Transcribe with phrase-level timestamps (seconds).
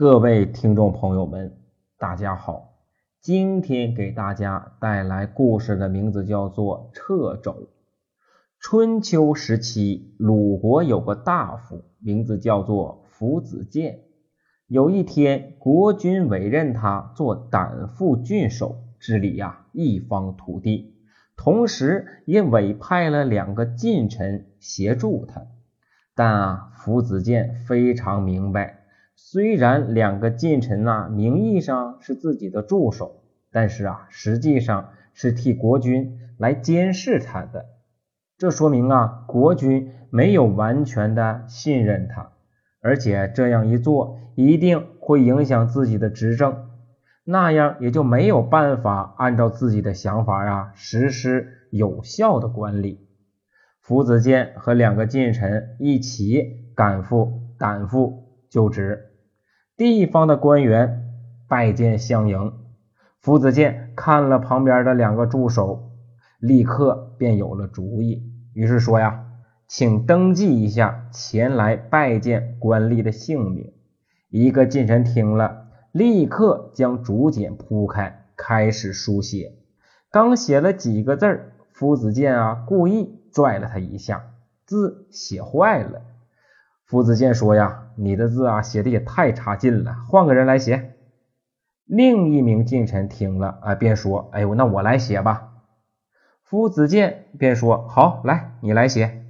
[0.00, 1.58] 各位听众朋友们，
[1.98, 2.70] 大家好！
[3.20, 7.52] 今天给大家带来故事的名字叫做《掣肘》。
[8.58, 13.98] 春秋时期，鲁国有个大夫，名字叫做夫子建。
[14.68, 20.94] 有一天，国君委任他做胆父郡守，治理呀一方土地，
[21.36, 25.42] 同时也委派了两个近臣协助他。
[26.14, 28.79] 但啊，夫子建非常明白。
[29.22, 37.66] 虽然两个近臣呐，名义上是自己的助手，但是啊，实际上是替国君来监视他的。
[38.38, 42.32] 这说明啊，国君没有完全的信任他，
[42.80, 46.68] 而且这样一做一定会影响自己的执政，
[47.22, 53.06] 那样也就没有办法按照自己的想法啊实施有效的管理。
[53.80, 59.06] 夫子建和两个近臣一起赶赴赶赴就职。
[59.80, 61.08] 地方的官员
[61.48, 62.52] 拜见相迎，
[63.22, 65.92] 夫子健看了旁边的两个助手，
[66.38, 68.22] 立刻便有了主意。
[68.52, 69.24] 于是说呀
[69.66, 73.72] ：“请登记一下前来拜见官吏的姓名。”
[74.28, 79.54] 一个近臣听了，立刻将竹简铺开，开始书写。
[80.10, 84.26] 刚写了几个字夫子健啊故意拽了他一下，
[84.66, 86.02] 字写坏了。
[86.90, 87.86] 夫子建说呀。
[87.94, 90.94] 你的字啊，写的也太差劲了，换个人来写。
[91.84, 95.48] 另一名近臣听了啊，便说：“哎呦，那我来写吧。”
[96.42, 99.22] 夫子建便说：“好，来，你来写。”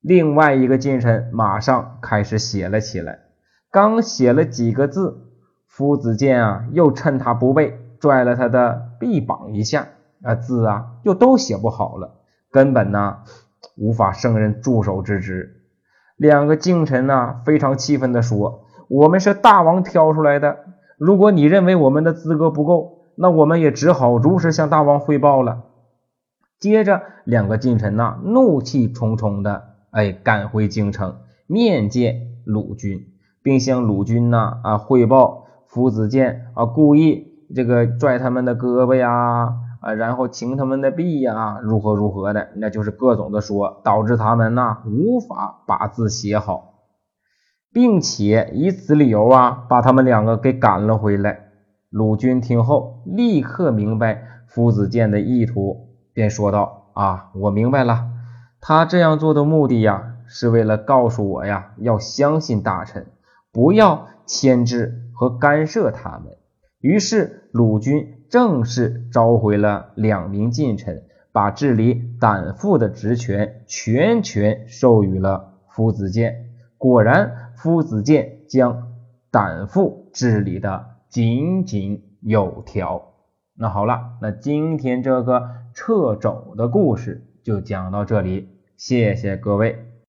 [0.00, 3.18] 另外一个近臣马上开始写了起来。
[3.72, 5.26] 刚写了几个字，
[5.66, 9.88] 夫子建啊，又趁他不备，拽了他的臂膀一下，
[10.22, 12.20] 啊，字啊，又都写不好了，
[12.52, 13.24] 根本呢，
[13.76, 15.57] 无法胜任助手之职。
[16.18, 20.58] 两个近臣呢，非常气愤地说：“我们是大王挑出来的，
[20.98, 25.64] 如果你认为我们的资格不够，那我们也只好如实向大王汇报了。”
[26.58, 29.62] 接着，两个近臣呐，怒气冲冲的，
[29.92, 33.06] 哎，赶回京城面见鲁军，
[33.40, 39.54] 并向鲁军呐啊汇报夫子建啊故意这个拽他们的胳膊呀。
[39.80, 46.80] 啊，然后请他们的币呀，如何如何的，那就是各种的说，导致他们呐无法把字写好，
[47.72, 51.44] 并且以此理由啊，把他们两个给赶了回来。
[51.90, 58.10] 鲁军听后，立刻明白夫子建的意图，便说道：“啊，我明白了，
[58.60, 63.06] 他这样做的目的呀，是为了告诉我呀，要相信大臣，
[63.52, 66.36] 不要牵制和干涉他们。”
[66.82, 68.17] 于是鲁军。
[68.28, 76.50] 正式召回了两名近臣，把治理胆父的职权全权授予了夫子建。
[76.76, 78.92] 果然，夫子建将
[79.30, 83.14] 胆父治理的井井有条。
[83.54, 89.87] 那好了，那今天这个掣肘的故事就讲到这里，谢谢各位。